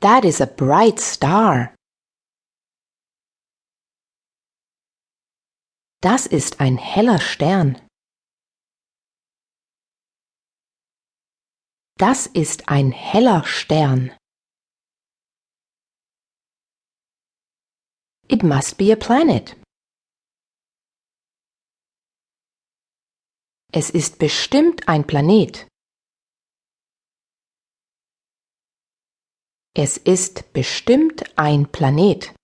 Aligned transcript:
That 0.00 0.24
is 0.24 0.40
a 0.40 0.46
bright 0.46 1.00
star. 1.00 1.74
Das 6.00 6.26
ist 6.26 6.60
ein 6.60 6.78
heller 6.78 7.18
Stern. 7.18 7.76
Das 11.96 12.26
ist 12.28 12.68
ein 12.68 12.92
heller 12.92 13.44
Stern. 13.44 14.16
It 18.28 18.44
must 18.44 18.78
be 18.78 18.92
a 18.92 18.96
planet. 18.96 19.56
Es 23.72 23.90
ist 23.90 24.18
bestimmt 24.18 24.88
ein 24.88 25.06
Planet. 25.06 25.66
Es 29.80 29.96
ist 29.96 30.52
bestimmt 30.52 31.22
ein 31.38 31.70
Planet. 31.70 32.34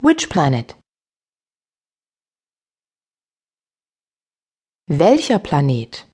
Which 0.00 0.30
planet? 0.30 0.74
Welcher 4.88 5.38
Planet? 5.38 6.06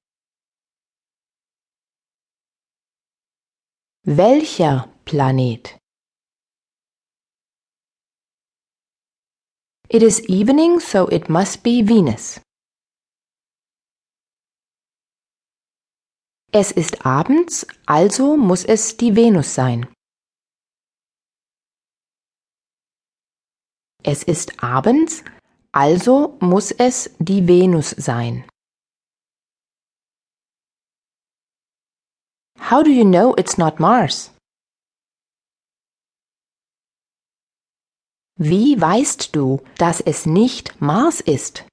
Welcher 4.04 4.88
Planet? 5.04 5.78
It 9.88 10.02
is 10.02 10.28
evening, 10.28 10.80
so 10.80 11.06
it 11.06 11.28
must 11.28 11.62
be 11.62 11.82
Venus. 11.82 12.40
Es 16.54 16.70
ist 16.70 17.06
abends, 17.06 17.66
also 17.86 18.36
muss 18.36 18.62
es 18.66 18.98
die 18.98 19.16
Venus 19.16 19.54
sein. 19.54 19.90
Es 24.04 24.22
ist 24.22 24.62
abends, 24.62 25.24
also 25.72 26.36
muss 26.40 26.70
es 26.70 27.10
die 27.18 27.48
Venus 27.48 27.90
sein. 27.96 28.46
How 32.58 32.82
do 32.82 32.90
you 32.90 33.04
know 33.04 33.34
it's 33.38 33.56
not 33.56 33.80
Mars? 33.80 34.30
Wie 38.36 38.78
weißt 38.78 39.34
du, 39.34 39.62
dass 39.78 40.02
es 40.02 40.26
nicht 40.26 40.82
Mars 40.82 41.22
ist? 41.22 41.64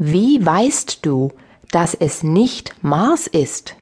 Wie 0.00 0.44
weißt 0.46 1.04
du, 1.04 1.32
dass 1.72 1.92
es 1.92 2.22
nicht 2.22 2.84
Mars 2.84 3.26
ist? 3.26 3.76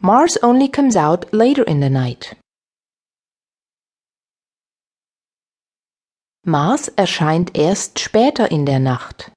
Mars 0.00 0.42
only 0.42 0.70
comes 0.70 0.96
out 0.96 1.30
later 1.34 1.66
in 1.66 1.82
the 1.82 1.90
night. 1.90 2.34
Mars 6.46 6.88
erscheint 6.88 7.54
erst 7.54 7.98
später 7.98 8.50
in 8.50 8.64
der 8.64 8.78
Nacht. 8.78 9.30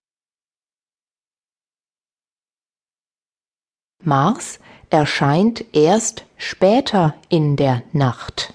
Mars 4.02 4.60
erscheint 4.90 5.66
erst 5.76 6.26
später 6.38 7.20
in 7.28 7.58
der 7.58 7.84
Nacht. 7.92 8.54